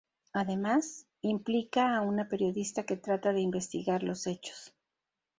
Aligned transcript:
Además, 0.33 1.05
implica 1.21 1.95
a 1.95 2.01
una 2.01 2.27
periodista 2.27 2.87
que 2.87 2.97
trata 2.97 3.33
de 3.33 3.41
investigar 3.41 4.01
los 4.01 4.25
hechos. 4.25 4.73